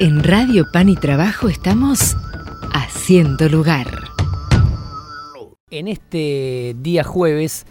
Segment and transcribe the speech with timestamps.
[0.00, 2.16] En Radio Pan y Trabajo estamos
[2.72, 4.04] haciendo lugar.
[5.72, 7.66] En este día jueves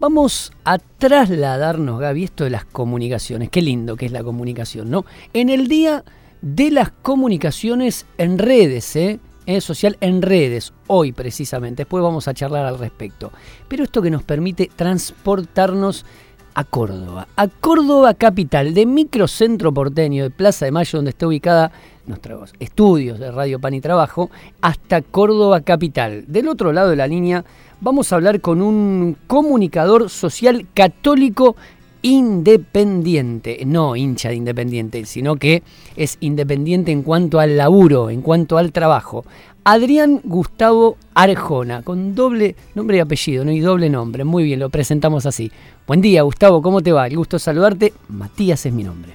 [0.00, 3.48] vamos a trasladarnos, Gaby, esto de las comunicaciones.
[3.48, 5.04] Qué lindo que es la comunicación, ¿no?
[5.34, 6.04] En el día
[6.40, 9.20] de las comunicaciones en redes, ¿eh?
[9.46, 11.82] En social en redes, hoy precisamente.
[11.82, 13.30] Después vamos a charlar al respecto.
[13.68, 16.06] Pero esto que nos permite transportarnos
[16.54, 21.72] a Córdoba, a Córdoba capital, de microcentro porteño, de Plaza de Mayo, donde está ubicada
[22.06, 26.24] nuestros estudios de Radio Pan y Trabajo, hasta Córdoba capital.
[26.26, 27.44] Del otro lado de la línea
[27.80, 31.56] vamos a hablar con un comunicador social católico
[32.02, 35.62] independiente, no hincha de independiente, sino que
[35.96, 39.24] es independiente en cuanto al laburo, en cuanto al trabajo.
[39.64, 44.24] Adrián Gustavo Arjona, con doble nombre y apellido, no y doble nombre.
[44.24, 45.52] Muy bien, lo presentamos así.
[45.86, 47.06] Buen día, Gustavo, ¿cómo te va?
[47.06, 47.92] El gusto saludarte.
[48.08, 49.12] Matías es mi nombre.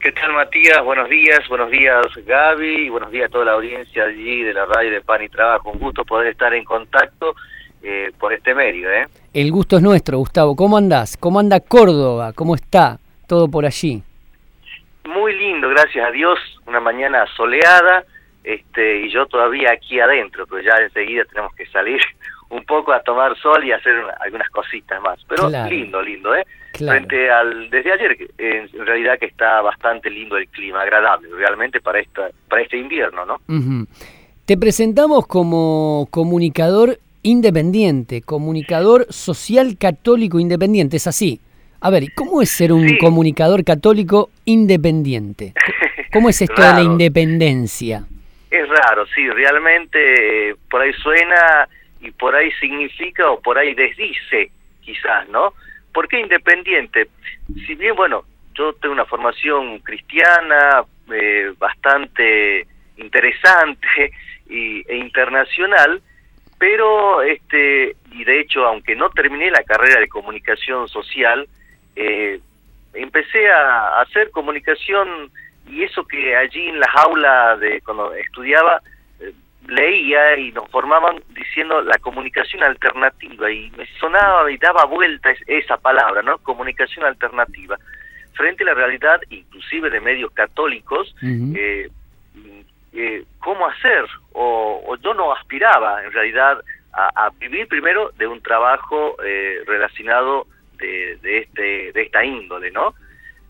[0.00, 0.84] ¿Qué tal, Matías?
[0.84, 4.66] Buenos días, buenos días, Gaby, y buenos días a toda la audiencia allí de la
[4.66, 5.70] radio de Pan y Trabajo.
[5.70, 7.34] Un gusto poder estar en contacto
[7.84, 9.06] eh, por este medio, ¿eh?
[9.34, 10.56] El gusto es nuestro, Gustavo.
[10.56, 11.18] ¿Cómo andás?
[11.18, 12.32] ¿Cómo anda Córdoba?
[12.32, 14.02] ¿Cómo está todo por allí?
[15.04, 16.38] Muy lindo, gracias a Dios.
[16.66, 18.04] Una mañana soleada
[18.42, 22.00] este, y yo todavía aquí adentro, pero ya enseguida tenemos que salir
[22.50, 25.18] un poco a tomar sol y hacer algunas cositas más.
[25.28, 26.44] Pero lindo, lindo, ¿eh?
[26.76, 32.00] Frente al desde ayer, en realidad que está bastante lindo el clima, agradable, realmente para
[32.00, 33.40] esta para este invierno, ¿no?
[34.44, 41.40] Te presentamos como comunicador independiente, comunicador social católico independiente, es así.
[41.80, 45.54] A ver, ¿cómo es ser un comunicador católico independiente?
[46.12, 48.04] ¿Cómo es esto de la independencia?
[48.50, 51.68] Es raro, sí, realmente eh, por ahí suena
[52.00, 54.50] y por ahí significa o por ahí desdice,
[54.82, 55.54] quizás, ¿no?
[55.92, 57.08] ¿Por qué independiente?
[57.66, 62.66] Si bien, bueno, yo tengo una formación cristiana eh, bastante
[62.98, 64.12] interesante
[64.48, 66.02] y, e internacional,
[66.64, 71.46] pero este y de hecho, aunque no terminé la carrera de comunicación social,
[71.94, 72.40] eh,
[72.94, 75.30] empecé a hacer comunicación
[75.68, 78.80] y eso que allí en las aulas de cuando estudiaba
[79.20, 79.34] eh,
[79.68, 85.76] leía y nos formaban diciendo la comunicación alternativa y me sonaba y daba vuelta esa
[85.76, 86.38] palabra, ¿no?
[86.38, 87.76] Comunicación alternativa.
[88.32, 91.90] Frente a la realidad, inclusive de medios católicos, eh,
[92.94, 94.04] eh, ¿cómo hacer?
[94.32, 96.62] O, yo no aspiraba en realidad
[96.92, 99.16] a, vivir primero de un trabajo
[99.66, 100.46] relacionado
[100.78, 102.94] de, de, este, de esta índole, ¿no?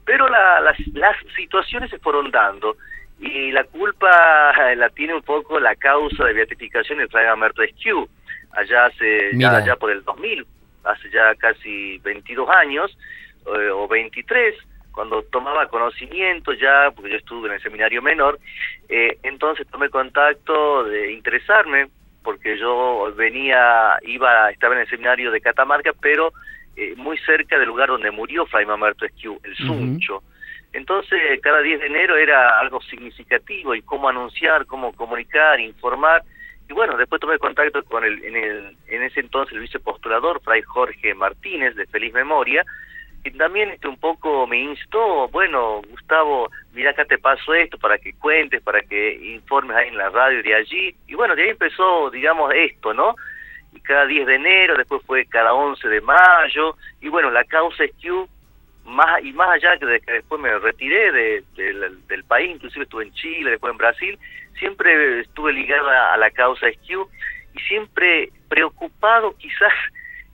[0.06, 2.76] Pero las, las situaciones se fueron dando
[3.18, 8.08] y la culpa la tiene un poco la causa de beatificación de Fray Alberto Esquiu,
[8.52, 10.46] allá hace ya, allá por el 2000,
[10.84, 12.96] hace ya casi 22 años
[13.46, 14.54] eh, o 23,
[14.94, 18.38] cuando tomaba conocimiento ya, porque yo estuve en el seminario menor,
[18.88, 21.88] eh, entonces tomé contacto de interesarme,
[22.22, 26.32] porque yo venía, iba, estaba en el seminario de Catamarca, pero
[26.76, 30.22] eh, muy cerca del lugar donde murió Fray Mamerto Esquiu, el Suncho.
[30.72, 36.24] Entonces, cada 10 de enero era algo significativo y cómo anunciar, cómo comunicar, informar.
[36.68, 40.62] Y bueno, después tomé contacto con el, en, el, en ese entonces el vicepostulador, Fray
[40.62, 42.64] Jorge Martínez, de Feliz Memoria,
[43.32, 48.14] también este, un poco me instó, bueno, Gustavo, mira acá te paso esto para que
[48.14, 50.94] cuentes, para que informes ahí en la radio de allí.
[51.06, 53.14] Y bueno, de ahí empezó, digamos, esto, ¿no?
[53.74, 57.84] y cada 10 de enero, después fue cada 11 de mayo, y bueno, la causa
[57.84, 58.28] SQ,
[58.84, 61.44] más, y más allá de que después me retiré de,
[62.06, 64.18] del país, inclusive estuve en Chile, después en Brasil,
[64.58, 66.90] siempre estuve ligada a la causa SQ
[67.54, 69.72] y siempre preocupado quizás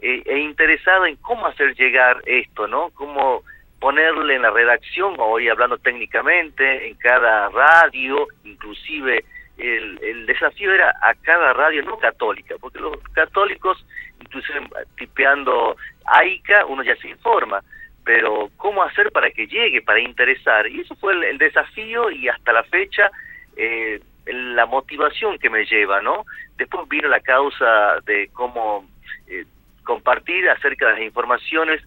[0.02, 2.90] eh, e interesado en cómo hacer llegar esto, ¿no?
[2.90, 3.42] Cómo
[3.78, 9.24] ponerle en la redacción, hoy hablando técnicamente, en cada radio, inclusive
[9.56, 13.84] el, desafío era a cada radio no católica, porque los católicos,
[14.20, 14.60] inclusive
[14.96, 17.62] tipeando AICA, uno ya se informa,
[18.04, 20.66] pero ¿cómo hacer para que llegue, para interesar?
[20.66, 23.10] Y eso fue el, desafío y hasta la fecha
[23.56, 26.24] eh, la motivación que me lleva, ¿no?
[26.56, 28.86] Después vino la causa de cómo
[29.26, 29.44] eh,
[29.84, 31.80] compartir acerca de las informaciones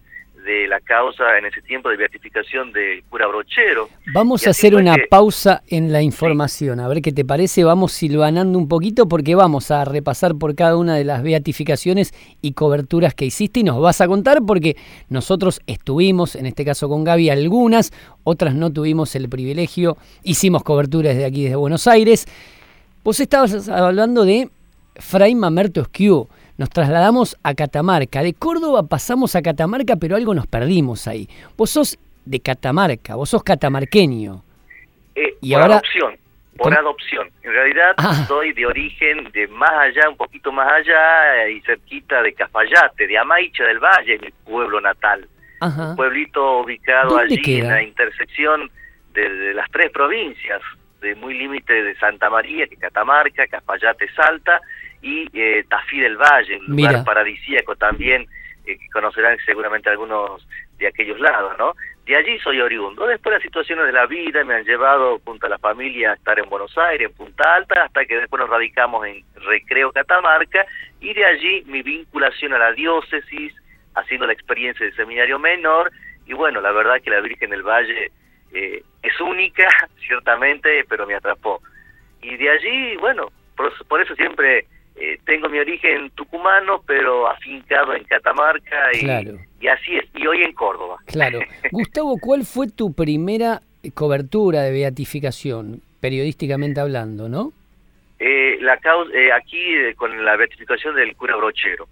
[0.44, 3.88] de la causa en ese tiempo de beatificación de cura Brochero.
[4.12, 8.58] Vamos a hacer una pausa en la información, a ver qué te parece, vamos silvanando
[8.58, 12.12] un poquito porque vamos a repasar por cada una de las beatificaciones
[12.42, 13.60] y coberturas que hiciste.
[13.60, 14.76] Y nos vas a contar porque
[15.08, 17.92] nosotros estuvimos, en este caso con Gaby, algunas,
[18.22, 22.26] otras no tuvimos el privilegio, hicimos coberturas de aquí desde Buenos Aires.
[23.02, 24.50] Vos estabas hablando de
[24.96, 28.22] Fray Mamerto Esquiu nos trasladamos a Catamarca.
[28.22, 31.28] De Córdoba pasamos a Catamarca, pero algo nos perdimos ahí.
[31.56, 34.42] Vos sos de Catamarca, vos sos catamarqueño.
[35.14, 35.74] Eh, y por ahora...
[35.76, 36.16] adopción,
[36.56, 37.30] por adopción.
[37.42, 38.24] En realidad ah.
[38.26, 43.18] soy de origen de más allá, un poquito más allá y cerquita de Cafayate, de
[43.18, 45.28] Amaicha del Valle, mi pueblo natal.
[45.60, 48.70] Un pueblito ubicado allí en la intersección
[49.14, 50.60] de, las tres provincias,
[51.00, 54.60] de muy límite de Santa María, que Catamarca, Cafayate, Salta
[55.04, 58.26] y eh, Tafí del Valle, un lugar paradisíaco también
[58.64, 60.48] eh, que conocerán seguramente algunos
[60.78, 61.74] de aquellos lados, ¿no?
[62.06, 63.06] De allí soy oriundo.
[63.06, 66.38] Después las situaciones de la vida me han llevado junto a la familia a estar
[66.38, 70.64] en Buenos Aires, en Punta Alta, hasta que después nos radicamos en Recreo Catamarca
[71.00, 73.52] y de allí mi vinculación a la diócesis,
[73.94, 75.92] haciendo la experiencia de seminario menor
[76.24, 78.10] y bueno, la verdad que la Virgen del Valle
[78.54, 79.68] eh, es única,
[80.06, 81.60] ciertamente, pero me atrapó.
[82.22, 84.66] Y de allí, bueno, por eso siempre
[84.96, 89.04] eh, tengo mi origen tucumano, pero afincado en Catamarca y,
[89.64, 90.98] y, así es, y hoy en Córdoba.
[91.06, 91.40] Claro.
[91.72, 93.60] Gustavo, ¿cuál fue tu primera
[93.94, 97.52] cobertura de beatificación, periodísticamente hablando, no?
[98.18, 98.74] Eh, la
[99.12, 99.58] eh, aquí
[99.96, 101.88] con la beatificación del cura Brochero.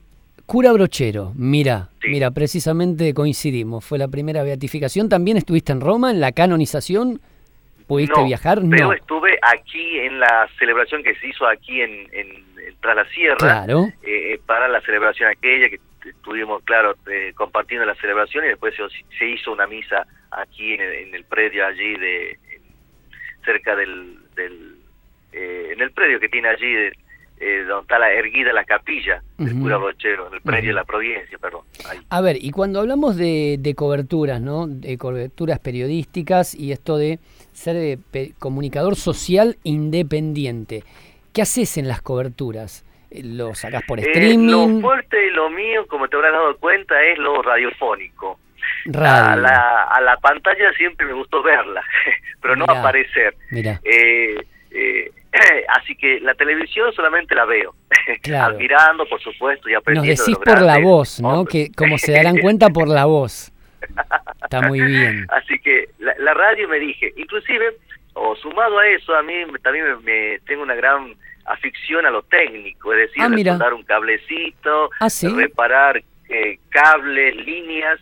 [0.46, 5.08] Cura Brochero, mira, mira, precisamente coincidimos, fue la primera beatificación.
[5.08, 7.20] ¿También estuviste en Roma en la canonización?
[7.86, 8.60] ¿Pudiste viajar?
[8.70, 8.92] Pero no.
[8.92, 12.08] estuve aquí en la celebración que se hizo aquí en
[12.82, 13.64] tras la sierra
[14.02, 18.74] eh, para la celebración aquella que estuvimos, claro, eh, compartiendo la celebración y después
[19.18, 22.38] se, hizo una misa aquí en el, predio allí de
[23.44, 24.18] cerca del,
[25.32, 26.74] eh, en el predio que tiene allí
[27.66, 31.38] donde está la erguida la capilla del cura Rochero, en el predio de la provincia,
[31.38, 31.62] perdón.
[32.08, 34.66] A ver, y cuando hablamos de, de coberturas, ¿no?
[34.66, 37.18] De coberturas periodísticas y esto de
[37.52, 37.98] ser
[38.38, 40.84] comunicador social independiente,
[41.32, 42.84] ¿Qué haces en las coberturas?
[43.10, 44.50] ¿Lo sacas por eh, streaming?
[44.50, 48.38] lo fuerte lo mío, como te habrás dado cuenta, es lo radiofónico.
[48.94, 51.82] A, la, a la pantalla siempre me gustó verla,
[52.42, 53.34] pero no aparecer.
[53.50, 53.80] Mira.
[53.82, 55.10] Eh, eh,
[55.80, 57.74] así que la televisión solamente la veo,
[58.22, 58.54] claro.
[58.54, 60.10] admirando, por supuesto, y aprendiendo.
[60.10, 61.44] Nos decís por la voz, ¿no?
[61.44, 63.52] Que como se darán cuenta por la voz.
[64.42, 65.26] Está muy bien.
[65.30, 67.76] Así que la, la radio me dije, inclusive
[68.14, 71.14] o sumado a eso, a mí también me, tengo una gran
[71.44, 77.98] afición a lo técnico, es decir, ah, un cablecito, ah, reparar eh, cables, líneas,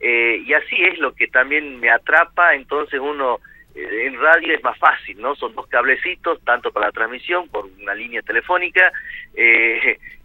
[0.00, 3.38] eh, y así es lo que también me atrapa, entonces uno
[3.74, 5.34] en radio es más fácil, ¿no?
[5.34, 8.92] Son dos cablecitos, tanto para la transmisión, por una línea telefónica,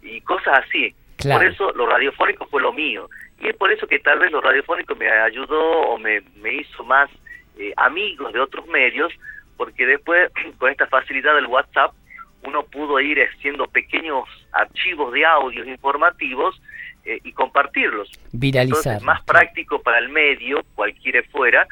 [0.02, 0.94] y cosas así.
[1.22, 3.08] Por eso lo radiofónico fue lo mío.
[3.40, 6.84] Y es por eso que tal vez lo radiofónico me ayudó o me, me hizo
[6.84, 7.10] más
[7.58, 9.12] eh, amigos de otros medios,
[9.56, 11.92] porque después con esta facilidad del WhatsApp
[12.44, 16.60] uno pudo ir haciendo pequeños archivos de audios informativos
[17.04, 18.10] eh, y compartirlos.
[18.32, 18.78] Viralizar.
[18.78, 21.66] Entonces, más práctico para el medio, cualquiera fuera,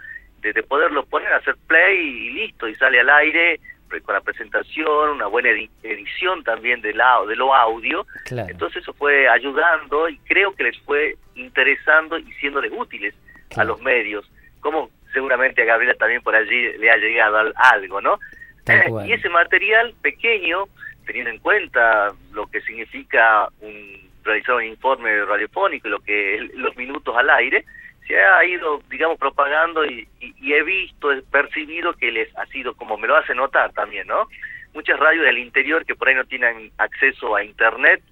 [0.53, 3.61] de, poderlo poner, hacer play y listo, y sale al aire
[4.05, 5.49] con la presentación, una buena
[5.83, 8.07] edición también de, la, de lo audio.
[8.31, 13.15] Entonces eso fue ayudando y creo que les fue interesando y siéndoles útiles
[13.57, 14.29] a los medios.
[14.61, 18.19] Como seguramente a Gabriela también por allí le ha llegado algo, ¿no?
[19.07, 20.65] Y ese material pequeño,
[21.07, 26.77] teniendo en cuenta lo que significa un, realizar un informe radiofónico y lo que los
[26.77, 27.65] minutos al aire,
[28.07, 32.97] se ha ido, digamos, propagando y, he visto, he percibido que les ha sido, como
[32.97, 34.29] me lo hace notar también, ¿no?
[34.75, 38.03] Muchas radios del interior que por ahí no tienen acceso a Internet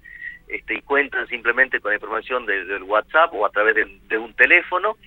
[0.47, 4.97] este, y cuentan simplemente con la información del WhatsApp o a través de un teléfono,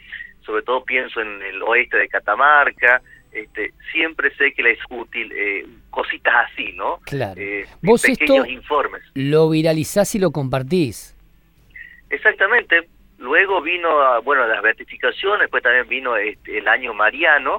[0.40, 5.30] sobre todo pienso en el oeste de Catamarca, este, siempre sé que les es útil
[5.32, 6.98] eh, cositas así, ¿no?
[7.04, 7.40] Claro.
[7.40, 9.02] Eh, Vos pequeños esto informes.
[9.14, 11.14] lo viralizás y lo compartís.
[12.10, 12.88] Exactamente.
[13.18, 17.56] Luego vino, bueno, las beatificaciones, después también vino este, el año mariano,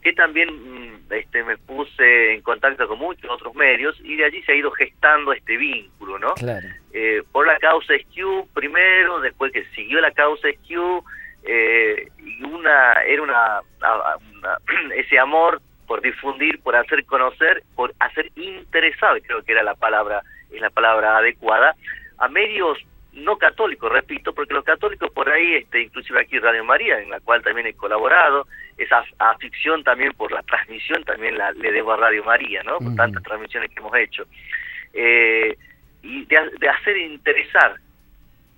[0.00, 4.40] que también mm, este, me puse en contacto con muchos otros medios y de allí
[4.42, 6.34] se ha ido gestando este vínculo, ¿no?
[6.34, 6.66] Claro.
[6.92, 11.04] Eh, por la causa SQ primero, después que siguió la causa SQ,
[11.42, 13.60] eh, y una era una,
[14.94, 20.22] ese amor por difundir, por hacer conocer, por hacer interesar, creo que era la palabra,
[20.52, 21.74] es la palabra adecuada,
[22.18, 22.78] a medios
[23.12, 27.20] no católicos, repito, porque los católicos por ahí, este, inclusive aquí Radio María, en la
[27.20, 31.96] cual también he colaborado, esa afición también por la transmisión también la, le debo a
[31.96, 32.78] Radio María, ¿no?
[32.78, 34.24] Por tantas transmisiones que hemos hecho.
[34.92, 35.56] Eh,
[36.02, 37.74] y de, de hacer interesar,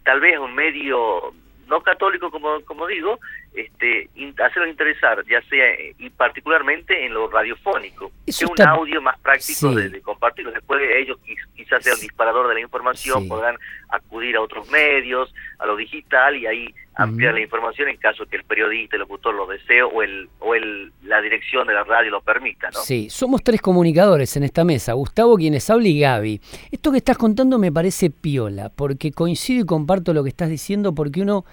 [0.04, 1.34] tal vez un medio
[1.66, 3.18] no católico como, como digo,
[3.54, 4.08] este,
[4.42, 5.66] hacerlos interesar, ya sea
[5.98, 10.52] y particularmente en lo radiofónico, que es un audio más práctico de, compartirlo.
[10.52, 11.18] Después ellos
[11.54, 13.56] quizás sean disparador de la información, podrán
[13.90, 18.36] acudir a otros medios, a lo digital y ahí ampliar la información en caso que
[18.36, 22.10] el periodista, el locutor lo desee o el o el la dirección de la radio
[22.10, 22.80] lo permita, ¿no?
[22.80, 26.40] Sí, somos tres comunicadores en esta mesa, Gustavo quienes habla y Gaby.
[26.70, 30.94] Esto que estás contando me parece piola, porque coincido y comparto lo que estás diciendo
[30.94, 31.44] porque uno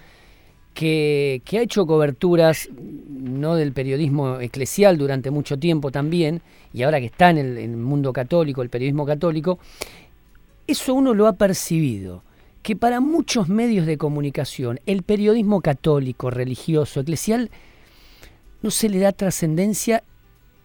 [0.74, 2.70] que, ha hecho coberturas
[3.10, 6.42] no del periodismo eclesial durante mucho tiempo también,
[6.74, 9.60] y ahora que está en el, en el mundo católico, el periodismo católico,
[10.68, 12.24] eso uno lo ha percibido
[12.62, 17.50] que para muchos medios de comunicación el periodismo católico, religioso, eclesial,
[18.62, 20.04] no se le da trascendencia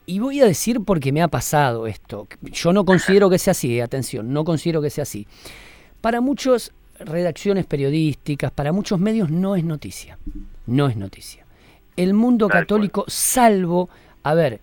[0.07, 2.29] y voy a decir porque me ha pasado esto.
[2.43, 5.27] Yo no considero que sea así, eh, atención, no considero que sea así.
[6.01, 10.19] Para muchas redacciones periodísticas, para muchos medios no es noticia.
[10.67, 11.45] No es noticia.
[11.97, 13.89] El mundo católico, salvo,
[14.23, 14.61] a ver,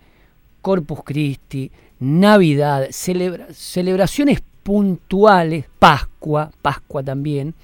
[0.60, 1.70] Corpus Christi,
[2.00, 7.54] Navidad, celebra, celebraciones puntuales, Pascua, Pascua también.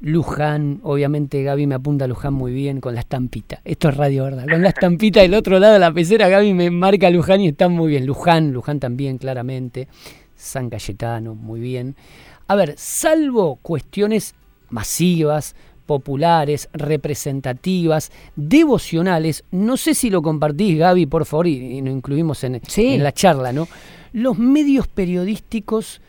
[0.00, 3.60] Luján, obviamente Gaby me apunta a Luján muy bien con la estampita.
[3.64, 4.46] Esto es radio, ¿verdad?
[4.46, 7.68] Con la estampita del otro lado de la pecera, Gaby me marca Luján y está
[7.68, 8.04] muy bien.
[8.04, 9.88] Luján, Luján también, claramente.
[10.36, 11.96] San Cayetano, muy bien.
[12.46, 14.34] A ver, salvo cuestiones
[14.70, 15.54] masivas,
[15.86, 22.60] populares, representativas, devocionales, no sé si lo compartís, Gaby, por favor, y, nos incluimos en,
[22.66, 22.94] Sí.
[22.94, 23.68] en la charla, ¿no?
[24.12, 26.00] Los medios periodísticos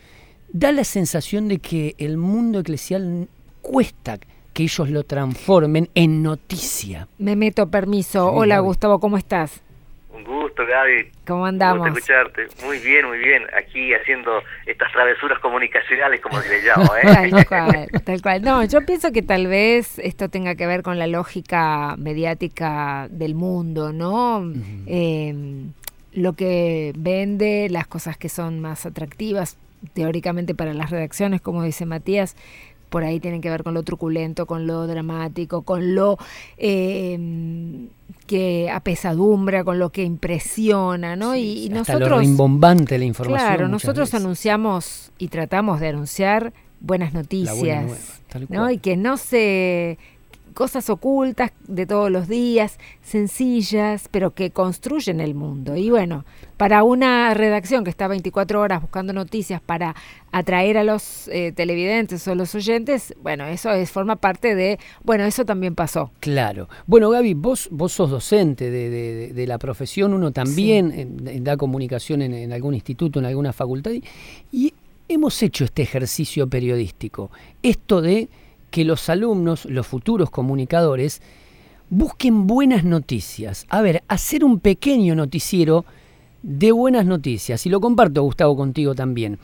[0.52, 3.28] da la sensación de que el mundo eclesial
[3.62, 4.18] cuesta
[4.54, 7.10] que ellos lo transformen en noticia.
[7.18, 8.30] Me meto permiso.
[8.30, 8.60] Sí, Hola.
[8.60, 9.62] Gustavo, ¿cómo estás?
[10.16, 11.12] Un gusto, Gaby.
[11.28, 11.90] ¿Cómo Un andamos?
[11.90, 12.48] gusto escucharte.
[12.66, 13.44] Muy bien, muy bien.
[13.58, 17.30] Aquí haciendo estas travesuras comunicacionales, como se le llamo, ¿eh?
[17.32, 18.42] Tal cual, tal cual.
[18.42, 23.36] No, yo pienso que tal vez esto tenga que ver con la lógica mediática del
[23.36, 24.44] mundo, ¿no?
[24.88, 25.34] Eh,
[26.14, 29.58] lo que vende, las cosas que son más atractivas,
[29.94, 32.38] teóricamente para las redacciones, como dice Matías,
[32.96, 36.18] por ahí tienen que ver con lo truculento, con lo dramático, con lo
[36.56, 37.20] eh,
[38.26, 41.36] que apesadumbra, con lo que impresiona, ¿no?
[41.36, 43.50] y, y Hasta lo rimbombante la información.
[43.50, 44.22] Claro, nosotros veces.
[44.22, 48.72] anunciamos y tratamos de anunciar buenas La buena noticias, nueva, tal ¿no?
[48.72, 49.98] Y que no se
[50.56, 55.76] cosas ocultas de todos los días, sencillas, pero que construyen el mundo.
[55.76, 56.26] Y bueno,
[56.58, 59.96] para una redacción que está 24 horas buscando noticias para
[60.32, 65.26] atraer a los eh, televidentes o los oyentes, bueno, eso es forma parte de, bueno,
[65.26, 66.12] eso también pasó.
[66.20, 66.70] Claro.
[66.88, 68.90] Bueno, Gaby, vos, vos sos docente de,
[69.34, 70.92] de- la profesión, uno también
[71.28, 74.04] eh, da comunicación en, en algún instituto, en alguna facultad, y,
[74.52, 74.74] y
[75.08, 77.30] hemos hecho este ejercicio periodístico,
[77.62, 78.28] esto de
[78.72, 81.22] que los alumnos, los futuros comunicadores,
[81.90, 83.66] busquen buenas noticias.
[83.70, 85.86] A ver, hacer un pequeño noticiero
[86.42, 89.40] de buenas noticias, y lo comparto, Gustavo, contigo también.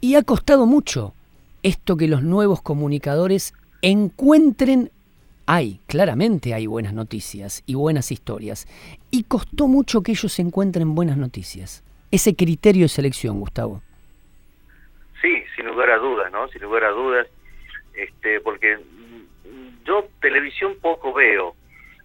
[0.00, 1.12] Y ha costado mucho
[1.62, 4.90] esto que los nuevos comunicadores encuentren
[5.50, 8.66] hay, claramente hay buenas noticias y buenas historias.
[9.10, 11.82] Y costó mucho que ellos encuentren buenas noticias.
[12.10, 13.80] Ese criterio de selección, Gustavo.
[15.22, 16.48] Sí, sin lugar a dudas, ¿no?
[16.48, 17.26] Sin lugar a dudas,
[17.98, 18.78] este, porque
[19.84, 21.54] yo televisión poco veo,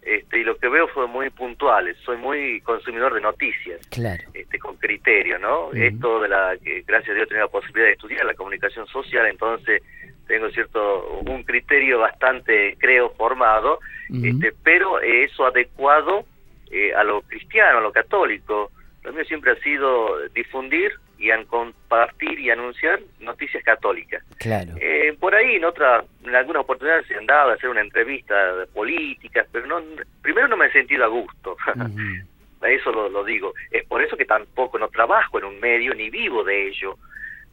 [0.02, 4.24] este, y lo que veo fue muy puntuales, soy muy consumidor de noticias, Claro.
[4.34, 5.72] este, con criterio, ¿no?
[5.72, 8.86] Esto de la, que gracias a Dios he tenido la posibilidad de estudiar la comunicación
[8.88, 9.82] social, entonces
[10.28, 16.26] tengo cierto, un criterio bastante, creo, formado, este, pero eso adecuado
[16.72, 18.72] eh, a lo cristiano, a lo católico.
[19.04, 20.92] Lo mío siempre ha sido difundir
[21.24, 24.24] y an- compartir y anunciar noticias católicas.
[24.38, 24.74] Claro.
[24.80, 28.56] Eh, por ahí en otra, en algunas oportunidades se han dado a hacer una entrevista
[28.58, 29.82] de políticas, pero no,
[30.22, 31.56] primero no me he sentido a gusto.
[32.64, 33.54] Eso lo, lo digo.
[33.72, 36.98] Es por eso que tampoco no trabajo en un medio ni vivo de ello,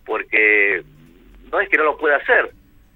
[0.07, 0.83] porque
[1.51, 2.51] no es que no lo pueda hacer,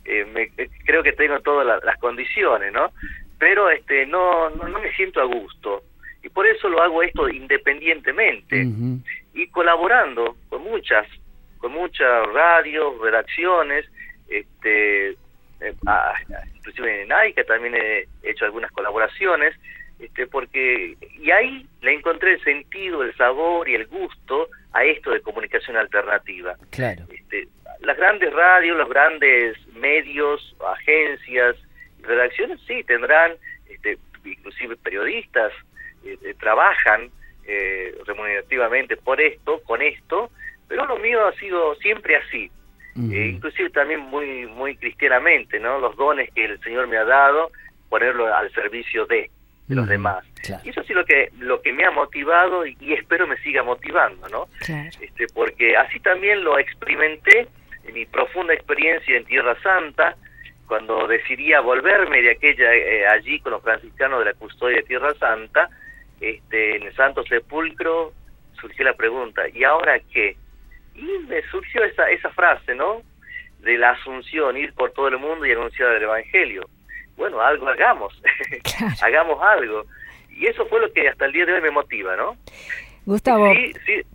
[0.05, 2.93] eh, me- eh, creo que tengo todas la- las condiciones, ¿no?
[3.39, 5.83] Pero este no, no, no me siento a gusto
[6.23, 8.65] y por eso lo hago esto independientemente.
[9.35, 11.07] Y colaborando con muchas,
[11.59, 13.85] con muchas radios, redacciones,
[14.29, 16.15] este, eh, a-
[16.57, 19.55] inclusive en AICA también he hecho algunas colaboraciones,
[19.99, 25.11] este, porque y ahí le encontré el sentido, el sabor y el gusto a esto
[25.11, 26.57] de comunicación alternativa.
[26.71, 27.05] Claro.
[27.11, 27.49] Este,
[27.81, 31.57] las grandes radios, los grandes medios, agencias,
[32.03, 33.33] redacciones, sí, tendrán,
[33.69, 35.53] este, inclusive periodistas,
[36.05, 37.11] eh, eh, trabajan
[37.47, 40.31] eh, remunerativamente por esto, con esto,
[40.69, 42.51] pero lo mío ha sido siempre así,
[42.97, 45.79] eh, inclusive también muy muy cristianamente, ¿no?
[45.79, 47.51] Los dones que el Señor me ha dado,
[47.89, 49.31] ponerlo al servicio de,
[49.67, 50.25] de los demás.
[50.43, 50.63] Claro.
[50.65, 53.63] Y eso sí lo que lo que me ha motivado y, y espero me siga
[53.63, 54.47] motivando, ¿no?
[54.65, 54.91] Claro.
[55.01, 57.49] este, porque así también lo experimenté
[57.87, 60.17] en mi profunda experiencia en Tierra Santa,
[60.67, 65.15] cuando decidía volverme de aquella eh, allí con los franciscanos de la custodia de Tierra
[65.15, 65.69] Santa,
[66.21, 68.13] este, en el Santo Sepulcro
[68.61, 70.37] surgió la pregunta, ¿y ahora qué?
[70.95, 73.03] Y me surgió esa, esa frase, ¿no?
[73.61, 76.69] De la asunción, ir por todo el mundo y anunciar el Evangelio.
[77.17, 78.13] Bueno, algo hagamos,
[79.03, 79.85] hagamos algo.
[80.31, 82.37] Y eso fue lo que hasta el día de hoy me motiva, ¿no?
[83.07, 83.53] Gustavo,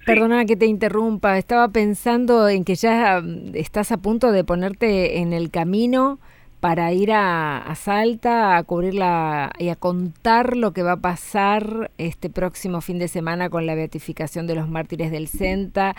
[0.04, 5.20] perdona que te interrumpa, estaba pensando en que ya mm, estás a punto de ponerte
[5.20, 6.20] en el camino
[6.60, 11.92] para ir a, Salta a cubrir la, y a contar lo que va a pasar
[11.98, 15.96] este próximo fin de semana con la beatificación de los mártires del Senta.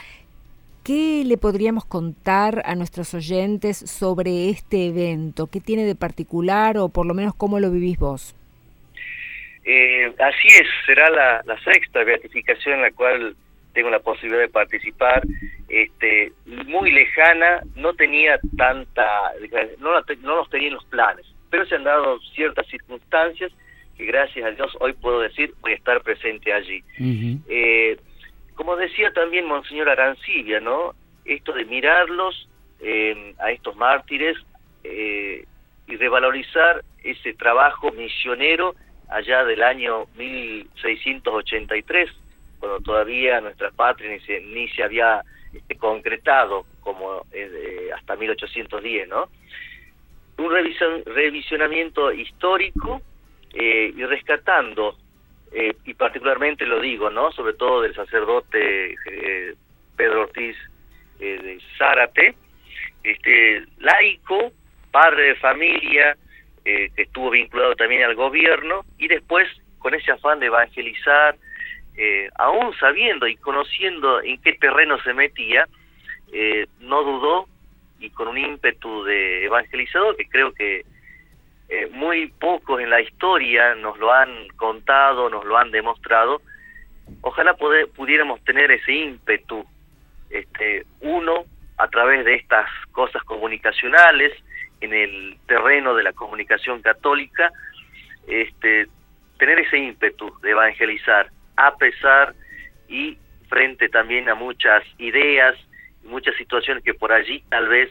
[0.84, 5.46] ¿Qué le podríamos contar a nuestros oyentes sobre este evento?
[5.46, 8.34] ¿Qué tiene de particular o por lo menos cómo lo vivís vos?
[9.64, 13.36] Eh, así es, será la, sexta beatificación en la cual
[13.74, 15.22] tengo la posibilidad de participar,
[15.70, 16.32] este,
[16.66, 19.06] muy lejana, no tenía tanta,
[19.78, 23.52] no, no los tenía en los planes, pero se han dado ciertas circunstancias
[23.96, 26.82] que gracias a Dios hoy puedo decir voy a estar presente allí.
[27.48, 27.96] eh,
[28.54, 30.94] como decía también Monseñor Arancibia, ¿no?
[31.24, 32.48] Esto de mirarlos
[32.80, 34.36] eh, a estos mártires
[34.82, 35.44] eh,
[35.86, 38.74] y revalorizar ese trabajo misionero
[39.08, 42.10] allá del año 1683,
[42.58, 45.22] cuando todavía nuestra patria ni se, ni se había
[45.52, 49.28] este, concretado como eh, hasta 1810, ¿no?
[50.38, 50.50] Un
[51.04, 53.02] revisionamiento histórico
[53.52, 54.96] eh, y rescatando,
[55.52, 57.32] eh, y particularmente lo digo, ¿no?
[57.32, 58.94] Sobre todo del sacerdote
[59.96, 60.56] Pedro Ortiz
[61.18, 62.34] de Zárate,
[63.02, 64.52] este, laico,
[64.90, 66.16] padre de familia,
[66.64, 71.36] eh, que estuvo vinculado también al gobierno, y después con ese afán de evangelizar,
[72.02, 75.68] eh, aún sabiendo y conociendo en qué terreno se metía,
[76.32, 77.46] eh, no dudó
[77.98, 80.84] y con un ímpetu de evangelizador que creo que
[81.92, 86.42] muy pocos en la historia nos lo han contado, nos lo han demostrado,
[87.20, 89.64] ojalá pudiéramos tener ese ímpetu,
[90.30, 91.44] este, uno
[91.78, 94.32] a través de estas cosas comunicacionales,
[94.80, 97.50] en el terreno de la comunicación católica,
[98.26, 98.86] este,
[99.38, 101.30] tener ese ímpetu de evangelizar,
[101.66, 102.34] a pesar
[102.88, 103.18] y
[103.48, 105.56] frente también a muchas ideas,
[106.04, 107.90] muchas situaciones que por allí tal vez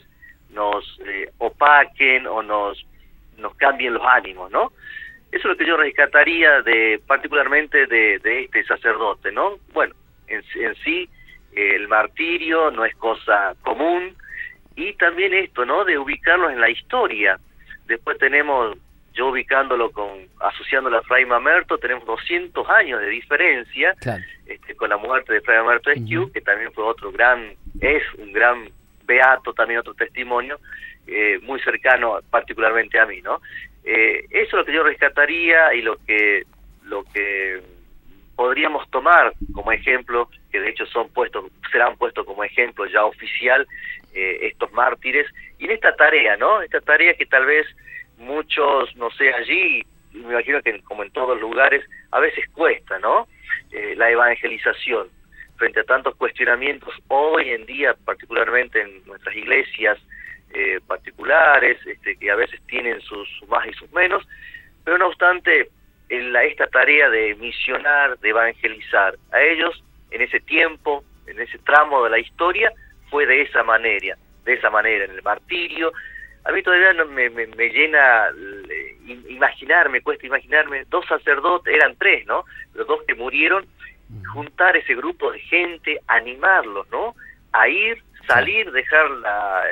[0.51, 2.85] nos eh, opaquen o nos,
[3.37, 4.71] nos cambien los ánimos, ¿no?
[5.31, 9.59] Eso es lo que yo rescataría de particularmente de, este sacerdote, ¿no?
[9.73, 9.93] Bueno,
[10.27, 11.07] en, en sí
[11.53, 14.15] el martirio no es cosa común,
[14.79, 15.83] y también esto, ¿no?
[15.83, 17.37] De ubicarlos en la historia.
[17.85, 18.77] Después tenemos,
[19.19, 20.07] yo ubicándolo con,
[20.39, 23.93] asociándolo a Fray Mamerto, tenemos 200 años de diferencia
[24.45, 27.51] este, con la muerte de Fray Mamerto Esquiu, que también fue otro gran,
[27.81, 28.69] es un gran
[29.03, 30.57] beato, también otro testimonio,
[31.05, 33.41] eh, muy cercano particularmente a mí, ¿no?
[33.83, 36.45] Eh, eso es lo que yo rescataría y lo que,
[36.85, 37.61] lo que
[38.37, 43.67] podríamos tomar como ejemplo, que de hecho son puestos, serán puestos como ejemplo ya oficial
[44.13, 45.27] eh, estos mártires,
[45.57, 46.61] y en esta tarea, ¿no?
[46.61, 47.67] Esta tarea que tal vez
[48.19, 53.27] muchos, no sé, allí, me imagino que como en todos lugares, a veces cuesta, ¿no?
[53.71, 55.09] Eh, la evangelización
[55.57, 59.99] frente a tantos cuestionamientos hoy en día, particularmente en nuestras iglesias
[60.51, 64.25] eh, particulares, este, que a veces tienen sus, más y sus menos,
[64.83, 65.69] pero no obstante,
[66.09, 72.03] en esta tarea de misionar, de evangelizar a ellos en ese tiempo, en ese tramo
[72.03, 72.71] de la historia,
[73.09, 75.91] fue de esa manera, de esa manera, en el martirio.
[76.45, 78.27] A mí todavía no me, me, llena
[78.69, 78.97] eh,
[79.29, 82.45] imaginarme, cuesta imaginarme, dos sacerdotes, eran tres, ¿no?
[82.73, 83.65] Los dos que murieron,
[84.33, 87.15] juntar ese grupo de gente, animarlos, ¿no?
[87.51, 89.63] A ir, salir, dejar la,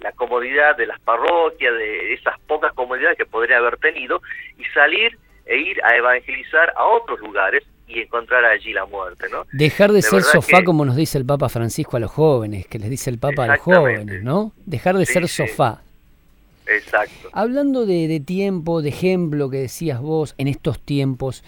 [0.00, 4.22] la comodidad de las parroquias, de esas pocas comodidades que podría haber tenido,
[4.58, 9.44] y salir e ir a evangelizar a otros lugares y encontrar allí la muerte, ¿no?
[9.52, 12.88] Dejar de, ser sofá, como nos dice el Papa Francisco a los jóvenes, que les
[12.88, 14.52] dice el Papa a los jóvenes, ¿no?
[14.64, 15.82] Dejar de ser sofá.
[16.70, 17.28] Exacto.
[17.32, 21.44] Hablando de, tiempo, de ejemplo que decías vos en estos tiempos,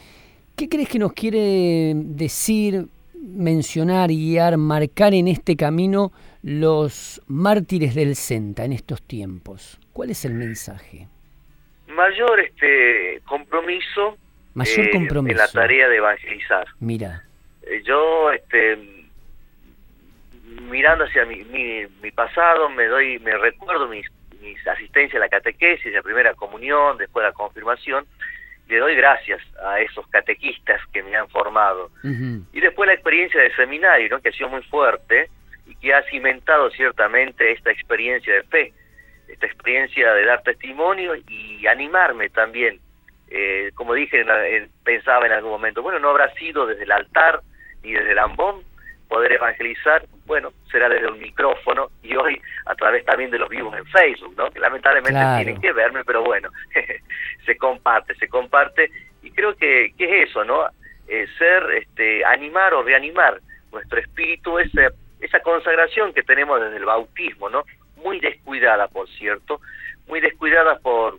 [0.57, 8.17] ¿qué crees que nos quiere decir, mencionar, guiar, marcar en este camino los mártires del
[8.17, 9.79] Senta en estos tiempos?
[9.93, 11.09] ¿Cuál es el mensaje?
[11.87, 14.17] Mayor este compromiso
[14.55, 15.33] Mayor compromiso.
[15.33, 16.67] En la tarea de evangelizar.
[16.81, 17.25] Mira.
[17.63, 18.77] Eh, yo, este,
[20.69, 24.07] mirando hacia mi, mi, pasado, me doy, me recuerdo mis,
[24.43, 28.05] mis asistencias a la catequesis, la primera comunión, después la confirmación,
[28.69, 31.91] le doy gracias a esos catequistas que me han formado.
[32.05, 34.21] Y después la experiencia del seminario, ¿no?
[34.21, 35.31] que ha sido muy fuerte
[35.67, 38.73] y que ha cimentado ciertamente esta experiencia de fe.
[39.29, 42.81] esta experiencia de dar testimonio y animarme también.
[43.35, 44.27] Eh, como dije,
[44.85, 47.41] pensaba en algún momento, bueno, no habrá sido desde el altar
[47.83, 48.63] ni desde el ambón
[49.13, 53.77] poder evangelizar, bueno, será desde un micrófono y hoy a través también de los vivos
[53.77, 54.51] en Facebook, ¿no?
[54.51, 56.49] Que lamentablemente tienen que verme, pero bueno,
[57.45, 58.91] se comparte, se comparte
[59.23, 60.65] y creo que, que es eso, ¿no?
[61.09, 63.39] Eh, ser, este, animar o reanimar
[63.71, 64.89] nuestro espíritu, esa,
[65.21, 67.65] esa consagración que tenemos desde el bautismo, ¿no?
[67.97, 69.61] Muy descuidada, por cierto,
[70.07, 71.19] muy descuidada por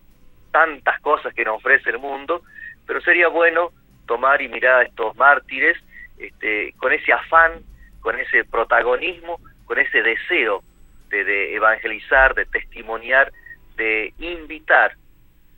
[0.51, 2.41] tantas cosas que nos ofrece el mundo,
[2.87, 3.69] pero sería bueno
[4.07, 5.77] tomar y mirar a estos mártires
[6.17, 7.61] este, con ese afán,
[8.03, 10.61] con ese protagonismo, con ese deseo
[11.09, 13.31] de, evangelizar, de testimoniar,
[13.75, 14.95] de invitar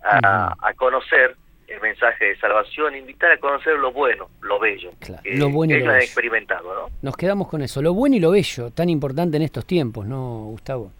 [0.01, 1.35] a conocer
[1.67, 4.91] el mensaje de salvación, invitar a conocer lo bueno, lo bello,
[5.23, 6.89] lo bueno y lo experimentado, ¿no?
[7.01, 10.45] Nos quedamos con eso, lo bueno y lo bello, tan importante en estos tiempos, ¿no,
[10.45, 10.91] Gustavo?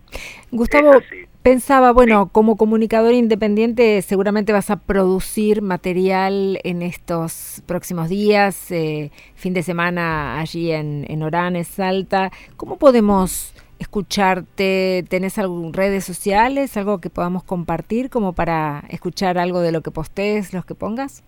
[0.52, 1.02] Gustavo,
[1.42, 9.12] pensaba, bueno, como comunicador independiente seguramente vas a producir material en estos próximos días, eh,
[9.36, 12.32] fin de semana allí en, en Oranes, Salta.
[12.56, 13.54] ¿Cómo podemos
[13.86, 15.06] escucharte?
[15.10, 19.92] ¿Tenés algún redes sociales, algo que podamos compartir como para escuchar algo de lo que
[19.92, 21.24] postees, los que pongas?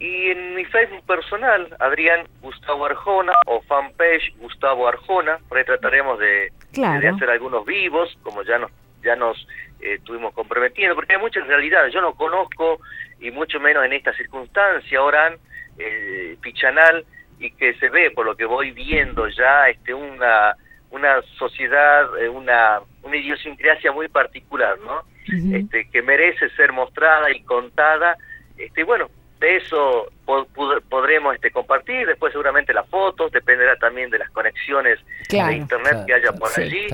[0.00, 6.18] Y en mi Facebook personal, Adrián Gustavo Arjona o fanpage Gustavo Arjona, por ahí trataremos
[6.18, 8.70] de, hacer algunos vivos, como ya nos
[9.02, 9.36] ya nos
[9.80, 12.80] eh, estuvimos comprometiendo, porque hay muchas realidades, yo no conozco,
[13.20, 15.36] y mucho menos en esta circunstancia, Orán,
[15.78, 17.04] eh, Pichanal,
[17.38, 20.56] y que se ve, por lo que voy viendo ya, este una
[20.90, 25.02] una sociedad, eh, una, una idiosincrasia muy particular, ¿no?
[25.54, 28.16] este, que merece ser mostrada y contada.
[28.56, 29.08] Este, bueno,
[29.40, 30.10] de eso
[30.88, 34.98] podremos este, compartir, después seguramente las fotos, dependerá también de las conexiones
[35.28, 36.86] de internet que haya por allí,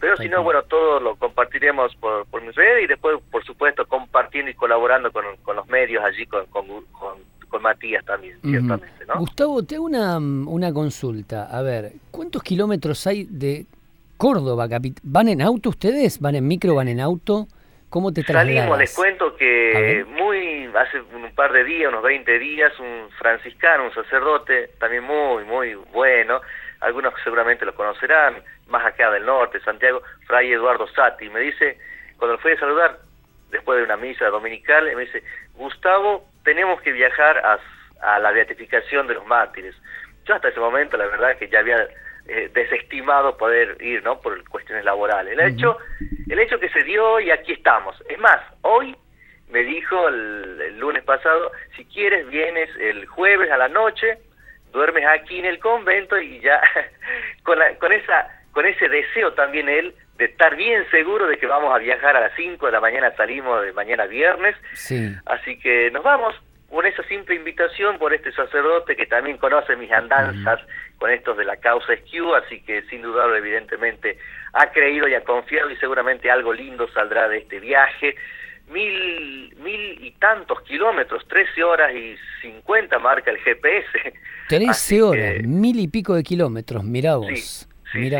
[0.00, 3.86] pero si no, bueno, todo lo compartiremos por, por mi red y después, por supuesto,
[3.86, 9.04] compartiendo y colaborando con, con los medios allí, con, con, con Matías también, ciertamente.
[9.06, 9.18] ¿no?
[9.18, 11.44] Gustavo, te hago una, una consulta.
[11.50, 13.66] A ver, ¿cuántos kilómetros hay de
[14.16, 14.68] Córdoba?
[15.02, 16.20] ¿Van en auto ustedes?
[16.20, 16.74] ¿Van en micro?
[16.74, 17.48] ¿Van en auto?
[17.88, 18.54] ¿Cómo te trasladas?
[18.56, 23.84] Salimos, les cuento que muy hace un par de días, unos 20 días, un franciscano,
[23.84, 26.40] un sacerdote, también muy, muy bueno,
[26.80, 31.78] algunos seguramente lo conocerán, más acá del norte, Santiago, Fray Eduardo Sati, me dice,
[32.16, 32.98] cuando lo fui a saludar,
[33.52, 35.22] después de una misa dominical, me dice,
[35.54, 37.58] Gustavo, tenemos que viajar a,
[38.00, 39.76] a la beatificación de los mártires.
[40.24, 41.86] Yo hasta ese momento, la verdad, que ya había
[42.26, 44.20] eh, desestimado poder ir, ¿no?
[44.20, 45.38] Por cuestiones laborales.
[45.38, 45.78] El hecho,
[46.28, 47.96] el hecho que se dio y aquí estamos.
[48.08, 48.96] Es más, hoy
[49.50, 54.18] me dijo el, lunes pasado, si quieres vienes el jueves a la noche,
[54.72, 56.60] duermes aquí en el convento y ya
[57.42, 61.74] con, con esa con ese deseo también él de estar bien seguro de que vamos
[61.74, 64.56] a viajar a las 5 de la mañana, salimos de mañana viernes.
[65.26, 66.34] Así que nos vamos
[66.72, 70.58] con esa simple invitación por este sacerdote que también conoce mis andanzas
[70.96, 74.16] con estos de la causa SQ, así que sin dudarlo evidentemente
[74.54, 78.16] ha creído y ha confiado y seguramente algo lindo saldrá de este viaje.
[78.70, 84.14] Mil, mil y tantos kilómetros, 13 horas y 50 marca el GPS.
[84.48, 87.26] 13 horas, mil y pico de kilómetros, mirá vos.
[87.38, 88.10] Sí, sí,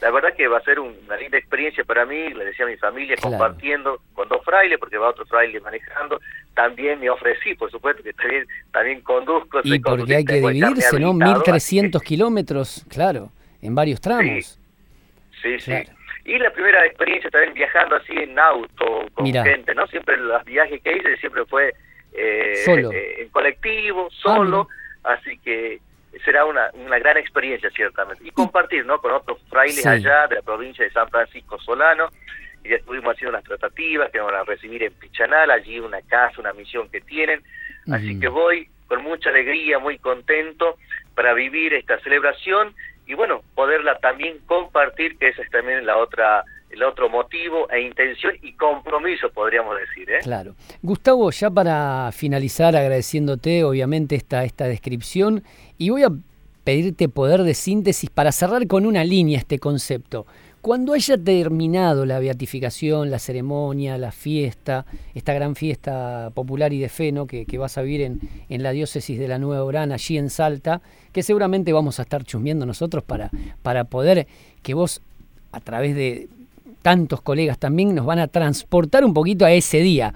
[0.00, 2.76] La verdad que va a ser una linda experiencia para mí, le decía a mi
[2.76, 6.20] familia, compartiendo con dos frailes, porque va otro fraile manejando.
[6.54, 9.60] También me ofrecí, por supuesto, que también, también conduzco.
[9.64, 11.12] Y porque hay que dividirse, ¿no?
[11.14, 13.30] 1.300 kilómetros, claro,
[13.60, 14.58] en varios tramos.
[15.40, 15.72] Sí, sí.
[16.24, 19.86] Y la primera experiencia también viajando así en auto, con gente, ¿no?
[19.88, 21.74] Siempre los viajes que hice siempre fue
[22.12, 24.68] eh, eh en colectivo, solo,
[25.02, 25.80] ah, así que
[26.24, 28.26] será una, una gran experiencia ciertamente.
[28.26, 29.00] Y compartir ¿no?
[29.00, 32.08] con otros frailes allá de la provincia de San Francisco Solano,
[32.64, 36.40] y ya estuvimos haciendo unas tratativas que van a recibir en Pichanal, allí una casa,
[36.40, 37.42] una misión que tienen.
[37.90, 40.76] Así que voy con mucha alegría, muy contento
[41.14, 42.74] para vivir esta celebración
[43.06, 47.82] y bueno, poderla también compartir, que esa es también la otra el otro motivo e
[47.82, 50.10] intención y compromiso, podríamos decir.
[50.10, 50.18] ¿eh?
[50.22, 50.54] Claro.
[50.82, 55.44] Gustavo, ya para finalizar, agradeciéndote obviamente esta, esta descripción,
[55.76, 56.10] y voy a
[56.64, 60.26] pedirte poder de síntesis para cerrar con una línea este concepto.
[60.62, 66.88] Cuando haya terminado la beatificación, la ceremonia, la fiesta, esta gran fiesta popular y de
[66.88, 67.26] fe ¿no?
[67.26, 70.80] que, vas a vivir en, en, la diócesis de la Nueva Orán, allí en Salta,
[71.12, 73.30] que seguramente vamos a estar chusmeando nosotros para,
[73.62, 74.28] para poder
[74.62, 75.02] que vos,
[75.50, 76.28] a través de,
[76.82, 80.14] tantos colegas también nos van a transportar un poquito a ese día.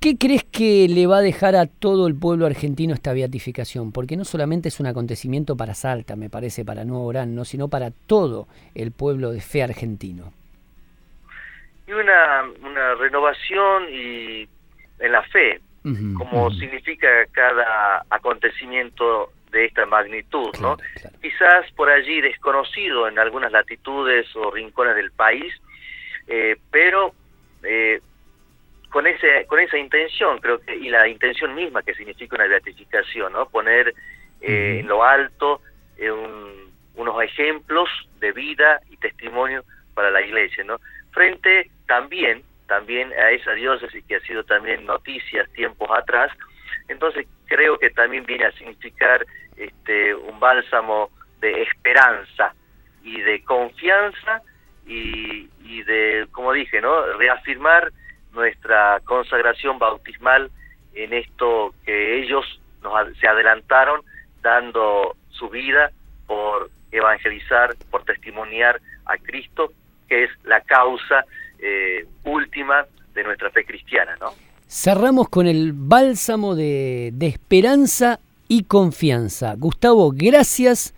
[0.00, 3.92] ¿Qué crees que le va a dejar a todo el pueblo argentino esta beatificación?
[3.92, 7.90] Porque no solamente es un acontecimiento para Salta, me parece, para Nuevo Orán, sino para
[8.06, 10.32] todo el pueblo de fe argentino.
[11.86, 14.48] y una, una renovación y
[15.00, 15.60] en la fe,
[16.16, 20.76] como significa cada acontecimiento de esta magnitud, ¿no?
[21.20, 25.52] Quizás por allí desconocido en algunas latitudes o rincones del país,
[26.32, 27.12] eh, pero
[27.64, 28.00] eh,
[28.88, 33.32] con ese con esa intención creo que y la intención misma que significa una beatificación,
[33.32, 33.48] ¿no?
[33.48, 33.92] Poner
[34.40, 35.60] eh, en lo alto
[36.94, 37.88] unos ejemplos
[38.20, 40.78] de vida y testimonio para la Iglesia, ¿no?
[41.10, 46.30] Frente también también a esa diócesis que ha sido también noticias tiempos atrás,
[46.86, 52.54] entonces creo que también viene a significar este, un bálsamo de esperanza
[53.02, 54.42] y de confianza
[54.90, 57.04] y, de, como dije, ¿no?
[57.16, 57.92] reafirmar
[58.32, 60.50] nuestra consagración bautismal
[60.94, 62.44] en esto que ellos
[62.82, 64.02] nos, se adelantaron
[64.42, 65.90] dando su vida
[66.26, 69.72] por evangelizar, por testimoniar a Cristo,
[70.08, 71.24] que es la causa
[71.58, 74.32] eh, última de nuestra fe cristiana, ¿no?
[74.68, 79.54] Cerramos con el bálsamo de, esperanza y confianza.
[79.56, 80.94] Gustavo, gracias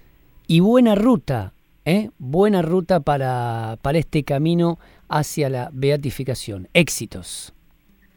[0.47, 1.53] y buena ruta,
[1.85, 2.11] ¿eh?
[2.19, 6.69] buena ruta para, para este camino hacia la beatificación.
[6.75, 7.55] Éxitos.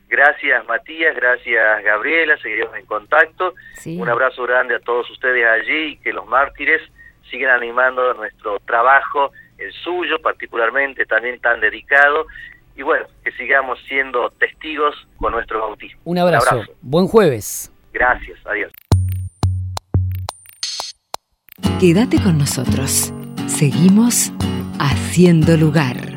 [0.08, 3.54] Gracias Matías, gracias Gabriela, seguiremos en contacto.
[3.86, 6.82] Un abrazo grande a todos ustedes allí y que los mártires
[7.30, 12.28] sigan animando nuestro trabajo, el suyo particularmente también tan dedicado
[12.76, 16.00] y bueno, que sigamos siendo testigos con nuestro bautismo.
[16.04, 16.64] Un abrazo.
[16.82, 17.72] Buen jueves.
[17.94, 18.38] Gracias.
[18.46, 18.72] Adiós.
[21.80, 23.14] Quédate con nosotros.
[23.58, 24.34] Seguimos
[24.80, 26.15] haciendo lugar.